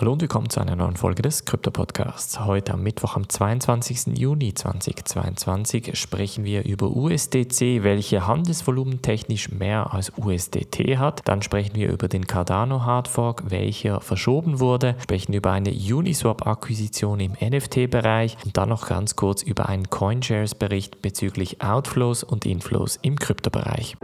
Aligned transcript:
Hallo 0.00 0.12
und 0.12 0.20
willkommen 0.20 0.48
zu 0.48 0.60
einer 0.60 0.76
neuen 0.76 0.94
Folge 0.94 1.22
des 1.22 1.44
Krypto 1.44 1.72
Podcasts. 1.72 2.38
Heute 2.38 2.74
am 2.74 2.84
Mittwoch, 2.84 3.16
am 3.16 3.28
22. 3.28 4.16
Juni 4.16 4.54
2022, 4.54 5.98
sprechen 5.98 6.44
wir 6.44 6.64
über 6.64 6.90
USDC, 6.94 7.82
welche 7.82 8.24
Handelsvolumen 8.24 9.02
technisch 9.02 9.50
mehr 9.50 9.92
als 9.92 10.12
USDT 10.16 10.98
hat. 10.98 11.22
Dann 11.26 11.42
sprechen 11.42 11.74
wir 11.74 11.90
über 11.90 12.06
den 12.06 12.28
Cardano 12.28 12.84
Hardfork, 12.84 13.50
welcher 13.50 14.00
verschoben 14.00 14.60
wurde. 14.60 14.94
Sprechen 15.02 15.32
über 15.32 15.50
eine 15.50 15.70
Uniswap-Akquisition 15.72 17.18
im 17.18 17.32
NFT-Bereich 17.32 18.36
und 18.44 18.56
dann 18.56 18.68
noch 18.68 18.86
ganz 18.86 19.16
kurz 19.16 19.42
über 19.42 19.68
einen 19.68 19.90
CoinShares-Bericht 19.90 21.02
bezüglich 21.02 21.60
Outflows 21.60 22.22
und 22.22 22.46
Inflows 22.46 23.00
im 23.02 23.18
Kryptobereich. 23.18 23.96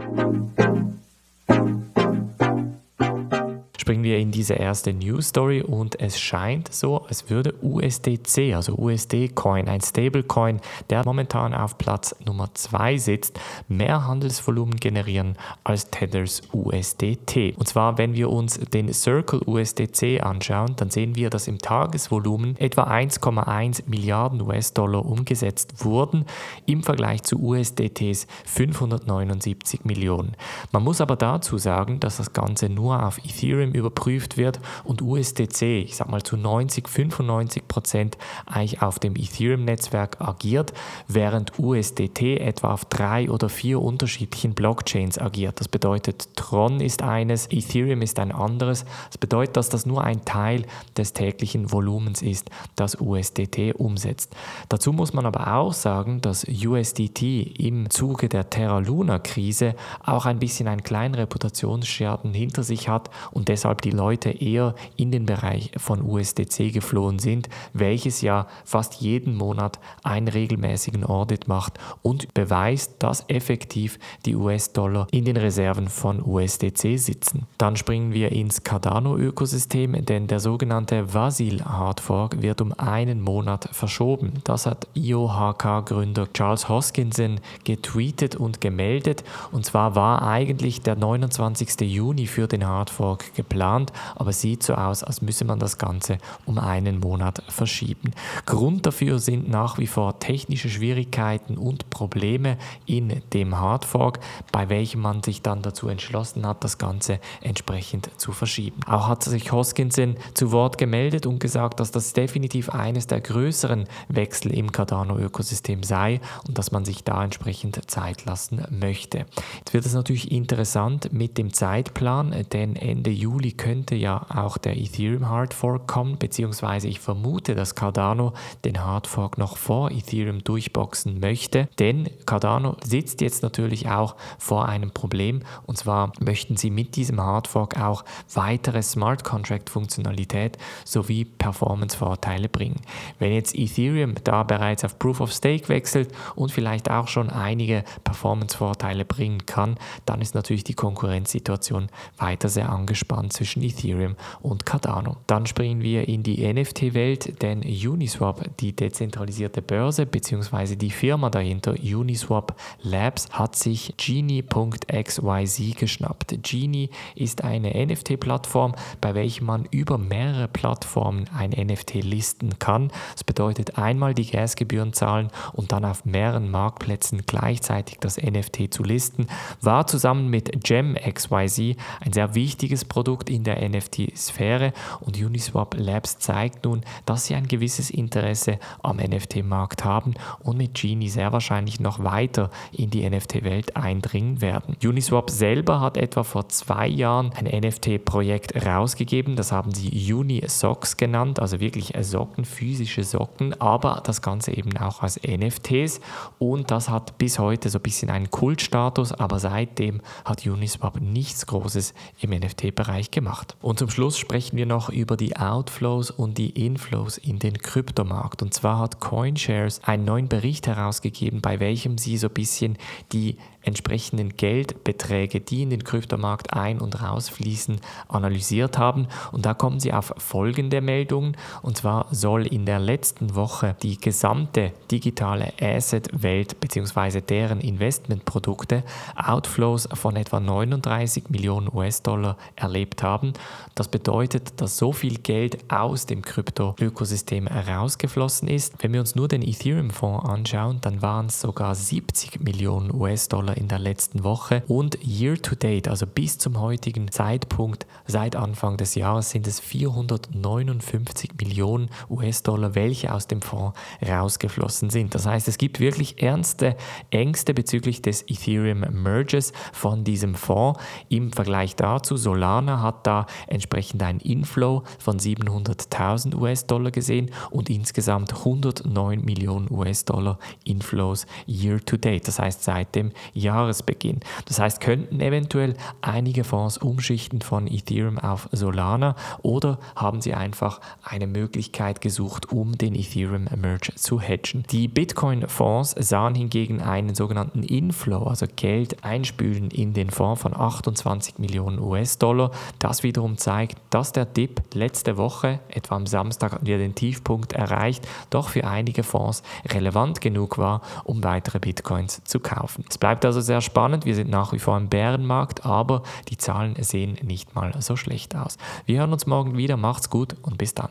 Springen 3.85 4.03
wir 4.03 4.17
in 4.17 4.31
diese 4.31 4.55
erste 4.55 4.93
News 4.93 5.27
Story 5.27 5.61
und 5.61 5.99
es 5.99 6.19
scheint 6.19 6.73
so, 6.73 7.03
als 7.03 7.29
würde 7.29 7.53
USDC, 7.61 8.55
also 8.55 8.73
USD 8.79 9.27
Coin, 9.27 9.67
ein 9.67 9.79
Stablecoin, 9.79 10.59
der 10.89 11.05
momentan 11.05 11.53
auf 11.53 11.77
Platz 11.77 12.15
Nummer 12.25 12.49
2 12.51 12.97
sitzt, 12.97 13.39
mehr 13.67 14.07
Handelsvolumen 14.07 14.77
generieren 14.77 15.35
als 15.63 15.91
Tethers 15.91 16.41
USDT. 16.51 17.55
Und 17.57 17.67
zwar, 17.67 17.99
wenn 17.99 18.15
wir 18.15 18.31
uns 18.31 18.57
den 18.57 18.91
Circle 18.91 19.41
USDC 19.45 20.19
anschauen, 20.23 20.73
dann 20.77 20.89
sehen 20.89 21.15
wir, 21.15 21.29
dass 21.29 21.47
im 21.47 21.59
Tagesvolumen 21.59 22.57
etwa 22.57 22.85
1,1 22.85 23.83
Milliarden 23.85 24.41
US-Dollar 24.41 25.05
umgesetzt 25.05 25.85
wurden 25.85 26.25
im 26.65 26.81
Vergleich 26.81 27.21
zu 27.21 27.39
USDTs 27.39 28.25
579 28.45 29.85
Millionen. 29.85 30.35
Man 30.71 30.81
muss 30.81 31.01
aber 31.01 31.17
dazu 31.17 31.59
sagen, 31.59 31.99
dass 31.99 32.17
das 32.17 32.33
Ganze 32.33 32.67
nur 32.67 33.05
auf 33.05 33.19
Ethereum 33.19 33.74
überprüft 33.75 34.37
wird 34.37 34.59
und 34.83 35.01
USDC, 35.01 35.83
ich 35.83 35.95
sag 35.95 36.09
mal 36.09 36.23
zu 36.23 36.37
90, 36.37 36.87
95 36.87 37.67
Prozent 37.67 38.17
eigentlich 38.45 38.81
auf 38.81 38.99
dem 38.99 39.15
Ethereum-Netzwerk 39.15 40.21
agiert, 40.21 40.73
während 41.07 41.57
USDT 41.59 42.39
etwa 42.39 42.73
auf 42.73 42.85
drei 42.85 43.29
oder 43.29 43.49
vier 43.49 43.81
unterschiedlichen 43.81 44.53
Blockchains 44.53 45.19
agiert. 45.19 45.59
Das 45.59 45.67
bedeutet, 45.67 46.35
Tron 46.35 46.79
ist 46.79 47.01
eines, 47.01 47.51
Ethereum 47.51 48.01
ist 48.01 48.19
ein 48.19 48.31
anderes. 48.31 48.85
Das 49.09 49.17
bedeutet, 49.17 49.57
dass 49.57 49.69
das 49.69 49.85
nur 49.85 50.03
ein 50.03 50.25
Teil 50.25 50.65
des 50.97 51.13
täglichen 51.13 51.71
Volumens 51.71 52.21
ist, 52.21 52.49
das 52.75 52.99
USDT 52.99 53.73
umsetzt. 53.75 54.35
Dazu 54.69 54.93
muss 54.93 55.13
man 55.13 55.25
aber 55.25 55.55
auch 55.55 55.73
sagen, 55.73 56.21
dass 56.21 56.45
USDT 56.45 57.41
im 57.59 57.89
Zuge 57.89 58.29
der 58.29 58.49
Terra 58.49 58.79
Luna 58.79 59.19
Krise 59.19 59.75
auch 60.03 60.25
ein 60.25 60.39
bisschen 60.39 60.67
einen 60.67 60.83
kleinen 60.83 61.15
Reputationsschaden 61.15 62.33
hinter 62.33 62.63
sich 62.63 62.89
hat 62.89 63.09
und 63.31 63.47
deshalb 63.47 63.64
weshalb 63.65 63.81
die 63.81 63.89
Leute 63.89 64.29
eher 64.29 64.75
in 64.95 65.09
den 65.09 65.25
Bereich 65.25 65.71
von 65.77 66.03
USDC 66.03 66.71
geflohen 66.71 67.17
sind, 67.17 67.49
welches 67.73 68.21
ja 68.21 68.45
fast 68.63 69.01
jeden 69.01 69.35
Monat 69.35 69.79
einen 70.03 70.27
regelmäßigen 70.27 71.03
Audit 71.03 71.47
macht 71.47 71.79
und 72.03 72.31
beweist, 72.35 72.97
dass 72.99 73.25
effektiv 73.27 73.97
die 74.27 74.35
US-Dollar 74.35 75.07
in 75.09 75.25
den 75.25 75.35
Reserven 75.35 75.87
von 75.87 76.23
USDC 76.23 76.99
sitzen. 76.99 77.47
Dann 77.57 77.75
springen 77.75 78.13
wir 78.13 78.31
ins 78.31 78.63
Cardano-Ökosystem, 78.63 80.05
denn 80.05 80.27
der 80.27 80.39
sogenannte 80.39 81.15
Vasil 81.15 81.65
Hardfork 81.65 82.43
wird 82.43 82.61
um 82.61 82.71
einen 82.73 83.19
Monat 83.19 83.67
verschoben. 83.71 84.33
Das 84.43 84.67
hat 84.67 84.87
IOHK-Gründer 84.93 86.31
Charles 86.33 86.69
Hoskinson 86.69 87.39
getweetet 87.63 88.35
und 88.35 88.61
gemeldet. 88.61 89.23
Und 89.51 89.65
zwar 89.65 89.95
war 89.95 90.21
eigentlich 90.21 90.83
der 90.83 90.95
29. 90.95 91.81
Juni 91.81 92.27
für 92.27 92.47
den 92.47 92.67
Hardfork 92.67 93.33
geplant 93.33 93.54
geplant, 93.55 93.93
aber 94.15 94.33
sieht 94.33 94.63
so 94.63 94.75
aus, 94.75 95.03
als 95.03 95.21
müsse 95.21 95.45
man 95.45 95.59
das 95.59 95.77
Ganze 95.77 96.17
um 96.45 96.59
einen 96.59 96.99
Monat 96.99 97.41
verschieben. 97.47 98.11
Grund 98.45 98.85
dafür 98.85 99.19
sind 99.19 99.49
nach 99.49 99.77
wie 99.77 99.87
vor 99.87 100.19
technische 100.19 100.69
Schwierigkeiten 100.69 101.57
und 101.57 101.89
Probleme 101.89 102.57
in 102.85 103.21
dem 103.33 103.57
Hardfork, 103.57 104.19
bei 104.51 104.67
welchem 104.67 105.01
man 105.01 105.23
sich 105.23 105.41
dann 105.41 105.61
dazu 105.61 105.87
entschlossen 105.87 106.45
hat, 106.45 106.63
das 106.63 106.77
Ganze 106.77 107.19
entsprechend 107.41 108.09
zu 108.17 108.33
verschieben. 108.33 108.81
Auch 108.87 109.07
hat 109.07 109.23
sich 109.23 109.51
Hoskinson 109.51 110.17
zu 110.33 110.51
Wort 110.51 110.77
gemeldet 110.77 111.25
und 111.25 111.39
gesagt, 111.39 111.79
dass 111.79 111.91
das 111.91 112.11
definitiv 112.13 112.69
eines 112.69 113.07
der 113.07 113.21
größeren 113.21 113.85
Wechsel 114.09 114.53
im 114.53 114.71
Cardano-Ökosystem 114.71 115.83
sei 115.83 116.19
und 116.47 116.57
dass 116.57 116.71
man 116.71 116.83
sich 116.83 117.03
da 117.03 117.23
entsprechend 117.23 117.79
Zeit 117.89 118.25
lassen 118.25 118.65
möchte. 118.69 119.25
Jetzt 119.59 119.73
wird 119.73 119.85
es 119.85 119.93
natürlich 119.93 120.31
interessant 120.31 121.13
mit 121.13 121.37
dem 121.37 121.53
Zeitplan, 121.53 122.35
denn 122.51 122.75
Ende 122.75 123.11
Juli 123.11 123.44
könnte 123.51 123.95
ja 123.95 124.25
auch 124.29 124.57
der 124.57 124.77
Ethereum 124.77 125.29
Hardfork 125.29 125.87
kommen, 125.87 126.17
beziehungsweise 126.17 126.87
ich 126.87 126.99
vermute, 126.99 127.55
dass 127.55 127.75
Cardano 127.75 128.33
den 128.63 128.83
Hardfork 128.83 129.37
noch 129.37 129.57
vor 129.57 129.91
Ethereum 129.91 130.43
durchboxen 130.43 131.19
möchte, 131.19 131.67
denn 131.79 132.09
Cardano 132.25 132.77
sitzt 132.83 133.21
jetzt 133.21 133.43
natürlich 133.43 133.89
auch 133.89 134.15
vor 134.37 134.67
einem 134.67 134.91
Problem. 134.91 135.41
Und 135.65 135.77
zwar 135.77 136.11
möchten 136.19 136.57
sie 136.57 136.69
mit 136.69 136.95
diesem 136.95 137.21
Hardfork 137.21 137.79
auch 137.79 138.03
weitere 138.33 138.81
Smart 138.81 139.23
Contract 139.23 139.69
Funktionalität 139.69 140.57
sowie 140.83 141.25
Performance-Vorteile 141.25 142.49
bringen. 142.49 142.81
Wenn 143.19 143.33
jetzt 143.33 143.55
Ethereum 143.55 144.15
da 144.23 144.43
bereits 144.43 144.83
auf 144.83 144.99
Proof 144.99 145.21
of 145.21 145.31
Stake 145.31 145.69
wechselt 145.69 146.13
und 146.35 146.51
vielleicht 146.51 146.89
auch 146.89 147.07
schon 147.07 147.29
einige 147.29 147.83
Performance-Vorteile 148.03 149.05
bringen 149.05 149.45
kann, 149.45 149.77
dann 150.05 150.21
ist 150.21 150.35
natürlich 150.35 150.63
die 150.63 150.73
Konkurrenzsituation 150.73 151.89
weiter 152.17 152.49
sehr 152.49 152.69
angespannt 152.69 153.33
zwischen 153.35 153.61
Ethereum 153.61 154.15
und 154.41 154.65
Cardano. 154.65 155.17
Dann 155.27 155.45
springen 155.45 155.81
wir 155.81 156.07
in 156.07 156.23
die 156.23 156.51
NFT-Welt, 156.51 157.41
denn 157.41 157.61
Uniswap, 157.61 158.57
die 158.59 158.75
dezentralisierte 158.75 159.61
Börse 159.61 160.05
bzw. 160.05 160.75
die 160.75 160.91
Firma 160.91 161.29
dahinter, 161.29 161.75
Uniswap 161.81 162.55
Labs, 162.81 163.29
hat 163.31 163.55
sich 163.55 163.93
Genie.xyz 163.97 165.75
geschnappt. 165.77 166.39
Genie 166.41 166.89
ist 167.15 167.43
eine 167.43 167.73
NFT-Plattform, 167.85 168.75
bei 169.01 169.13
welcher 169.13 169.43
man 169.43 169.65
über 169.71 169.97
mehrere 169.97 170.47
Plattformen 170.47 171.25
ein 171.35 171.51
NFT 171.51 171.95
listen 171.95 172.57
kann. 172.59 172.91
Das 173.13 173.23
bedeutet 173.23 173.77
einmal 173.77 174.13
die 174.13 174.29
Gasgebühren 174.29 174.93
zahlen 174.93 175.29
und 175.53 175.71
dann 175.71 175.85
auf 175.85 176.05
mehreren 176.05 176.49
Marktplätzen 176.49 177.23
gleichzeitig 177.25 177.97
das 177.99 178.17
NFT 178.17 178.73
zu 178.73 178.83
listen. 178.83 179.27
War 179.61 179.87
zusammen 179.87 180.29
mit 180.29 180.63
GemXYZ 180.63 181.77
ein 181.99 182.13
sehr 182.13 182.35
wichtiges 182.35 182.85
Produkt 182.85 183.14
in 183.23 183.43
der 183.43 183.67
NFT-Sphäre 183.67 184.73
und 185.01 185.17
Uniswap 185.17 185.75
Labs 185.77 186.19
zeigt 186.19 186.65
nun, 186.65 186.81
dass 187.05 187.25
sie 187.25 187.35
ein 187.35 187.47
gewisses 187.47 187.89
Interesse 187.89 188.59
am 188.83 188.97
NFT-Markt 188.97 189.83
haben 189.83 190.13
und 190.43 190.57
mit 190.57 190.73
Genie 190.73 191.09
sehr 191.09 191.31
wahrscheinlich 191.31 191.79
noch 191.79 192.03
weiter 192.03 192.49
in 192.71 192.89
die 192.89 193.09
NFT-Welt 193.09 193.75
eindringen 193.75 194.41
werden. 194.41 194.75
Uniswap 194.83 195.29
selber 195.29 195.79
hat 195.79 195.97
etwa 195.97 196.23
vor 196.23 196.49
zwei 196.49 196.87
Jahren 196.87 197.31
ein 197.33 197.45
NFT-Projekt 197.45 198.65
rausgegeben, 198.65 199.35
das 199.35 199.51
haben 199.51 199.73
sie 199.73 200.13
Unisocks 200.13 200.97
genannt, 200.97 201.39
also 201.39 201.59
wirklich 201.59 201.93
Socken, 202.01 202.45
physische 202.45 203.03
Socken, 203.03 203.59
aber 203.59 204.01
das 204.03 204.21
Ganze 204.21 204.55
eben 204.55 204.77
auch 204.77 205.01
als 205.01 205.19
NFTs 205.25 206.01
und 206.39 206.71
das 206.71 206.89
hat 206.89 207.17
bis 207.17 207.39
heute 207.39 207.69
so 207.69 207.79
ein 207.79 207.83
bisschen 207.83 208.09
einen 208.09 208.29
Kultstatus, 208.31 209.11
aber 209.11 209.39
seitdem 209.39 210.01
hat 210.23 210.45
Uniswap 210.45 211.01
nichts 211.01 211.45
Großes 211.45 211.93
im 212.21 212.31
NFT-Bereich 212.31 213.04
gemacht 213.11 213.35
gemacht. 213.35 213.57
Und 213.61 213.79
zum 213.79 213.89
Schluss 213.89 214.17
sprechen 214.17 214.57
wir 214.57 214.65
noch 214.65 214.89
über 214.89 215.17
die 215.17 215.35
Outflows 215.35 216.11
und 216.11 216.37
die 216.37 216.65
Inflows 216.65 217.17
in 217.17 217.39
den 217.39 217.57
Kryptomarkt. 217.57 218.41
Und 218.41 218.53
zwar 218.53 218.79
hat 218.79 218.99
CoinShares 218.99 219.83
einen 219.83 220.05
neuen 220.05 220.27
Bericht 220.27 220.67
herausgegeben, 220.67 221.41
bei 221.41 221.59
welchem 221.59 221.97
sie 221.97 222.17
so 222.17 222.27
ein 222.27 222.33
bisschen 222.33 222.77
die 223.11 223.37
entsprechenden 223.65 224.35
Geldbeträge, 224.35 225.39
die 225.39 225.63
in 225.63 225.69
den 225.69 225.83
Kryptomarkt 225.83 226.53
ein- 226.53 226.79
und 226.79 227.01
rausfließen, 227.01 227.79
analysiert 228.07 228.77
haben. 228.77 229.07
Und 229.31 229.45
da 229.45 229.53
kommen 229.53 229.79
sie 229.79 229.93
auf 229.93 230.13
folgende 230.17 230.81
Meldungen. 230.81 231.37
Und 231.61 231.77
zwar 231.77 232.07
soll 232.11 232.45
in 232.45 232.65
der 232.65 232.79
letzten 232.79 233.35
Woche 233.35 233.75
die 233.81 233.99
gesamte 233.99 234.71
digitale 234.91 235.53
Asset-Welt 235.61 236.59
bzw. 236.59 237.21
deren 237.21 237.61
Investmentprodukte 237.61 238.83
Outflows 239.15 239.89
von 239.93 240.15
etwa 240.15 240.39
39 240.39 241.29
Millionen 241.29 241.69
US-Dollar 241.73 242.37
erlebt 242.55 243.03
haben. 243.03 243.33
Das 243.73 243.87
bedeutet, 243.87 244.61
dass 244.61 244.77
so 244.77 244.91
viel 244.91 245.17
Geld 245.19 245.71
aus 245.71 246.05
dem 246.05 246.21
Krypto-Ökosystem 246.21 247.47
herausgeflossen 247.47 248.47
ist. 248.47 248.75
Wenn 248.79 248.93
wir 248.93 248.99
uns 248.99 249.15
nur 249.15 249.27
den 249.27 249.41
Ethereum-Fonds 249.41 250.25
anschauen, 250.25 250.79
dann 250.81 251.01
waren 251.01 251.27
es 251.27 251.41
sogar 251.41 251.73
70 251.75 252.41
Millionen 252.41 252.93
US-Dollar 252.93 253.35
Dollar 253.35 253.54
in 253.55 253.67
der 253.67 253.79
letzten 253.79 254.23
Woche 254.23 254.63
und 254.67 254.97
year 255.05 255.41
to 255.41 255.55
date, 255.55 255.87
also 255.87 256.05
bis 256.05 256.37
zum 256.37 256.59
heutigen 256.59 257.11
Zeitpunkt, 257.11 257.85
seit 258.05 258.35
Anfang 258.35 258.77
des 258.77 258.95
Jahres 258.95 259.29
sind 259.29 259.47
es 259.47 259.59
459 259.59 261.31
Millionen 261.39 261.89
US-Dollar, 262.09 262.75
welche 262.75 263.13
aus 263.13 263.27
dem 263.27 263.41
Fonds 263.41 263.77
rausgeflossen 264.05 264.89
sind. 264.89 265.15
Das 265.15 265.25
heißt, 265.25 265.47
es 265.47 265.57
gibt 265.57 265.79
wirklich 265.79 266.21
ernste 266.21 266.75
Ängste 267.09 267.53
bezüglich 267.53 268.01
des 268.01 268.23
Ethereum 268.29 268.85
Merges 268.91 269.53
von 269.73 270.03
diesem 270.03 270.35
Fonds. 270.35 270.79
Im 271.09 271.31
Vergleich 271.31 271.75
dazu, 271.75 272.17
Solana 272.17 272.81
hat 272.81 273.07
da 273.07 273.25
entsprechend 273.47 274.03
ein 274.03 274.19
Inflow 274.19 274.83
von 274.99 275.19
700.000 275.19 276.35
US-Dollar 276.35 276.91
gesehen 276.91 277.31
und 277.51 277.69
insgesamt 277.69 278.33
109 278.33 279.23
Millionen 279.23 279.71
US-Dollar 279.71 280.39
Inflows 280.63 281.25
year 281.47 281.83
to 281.83 281.97
date, 281.97 282.27
das 282.27 282.39
heißt 282.39 282.63
seit 282.63 282.95
dem 282.95 283.11
Jahresbeginn. 283.45 284.19
Das 284.45 284.59
heißt, 284.59 284.81
könnten 284.81 285.21
eventuell 285.21 285.75
einige 286.01 286.43
Fonds 286.43 286.77
umschichten 286.77 287.41
von 287.41 287.67
Ethereum 287.67 288.19
auf 288.19 288.49
Solana 288.51 289.15
oder 289.41 289.79
haben 289.95 290.21
sie 290.21 290.33
einfach 290.33 290.81
eine 291.03 291.27
Möglichkeit 291.27 292.01
gesucht, 292.01 292.51
um 292.51 292.77
den 292.77 292.95
Ethereum 292.95 293.45
Merge 293.55 293.93
zu 293.95 294.19
hedgen. 294.19 294.63
Die 294.71 294.87
Bitcoin-Fonds 294.87 295.95
sahen 295.99 296.35
hingegen 296.35 296.81
einen 296.81 297.15
sogenannten 297.15 297.63
Inflow, 297.63 298.23
also 298.23 298.45
Geld 298.55 299.03
einspülen 299.03 299.71
in 299.71 299.93
den 299.93 300.09
Fonds 300.09 300.41
von 300.41 300.55
28 300.55 301.39
Millionen 301.39 301.79
US-Dollar. 301.79 302.51
Das 302.79 303.03
wiederum 303.03 303.37
zeigt, 303.37 303.77
dass 303.89 304.11
der 304.11 304.25
Dip 304.25 304.61
letzte 304.73 305.17
Woche, 305.17 305.59
etwa 305.69 305.95
am 305.95 306.07
Samstag, 306.07 306.53
hatten 306.53 306.65
wir 306.65 306.77
den 306.77 306.95
Tiefpunkt 306.95 307.53
erreicht, 307.53 308.07
doch 308.29 308.49
für 308.49 308.65
einige 308.65 309.03
Fonds 309.03 309.43
relevant 309.71 310.21
genug 310.21 310.57
war, 310.57 310.81
um 311.03 311.23
weitere 311.23 311.59
Bitcoins 311.59 312.23
zu 312.23 312.39
kaufen. 312.39 312.85
Es 312.89 312.97
bleibt 312.97 313.23
also 313.35 313.45
sehr 313.45 313.61
spannend. 313.61 314.05
Wir 314.05 314.15
sind 314.15 314.29
nach 314.29 314.53
wie 314.53 314.59
vor 314.59 314.77
im 314.77 314.87
Bärenmarkt, 314.87 315.65
aber 315.65 316.03
die 316.29 316.37
Zahlen 316.37 316.75
sehen 316.81 317.17
nicht 317.21 317.53
mal 317.53 317.73
so 317.81 317.97
schlecht 317.97 318.35
aus. 318.35 318.57
Wir 318.85 318.99
hören 318.99 319.11
uns 319.11 319.25
morgen 319.25 319.57
wieder. 319.57 319.75
Macht's 319.75 320.09
gut 320.09 320.37
und 320.41 320.57
bis 320.57 320.73
dann. 320.73 320.89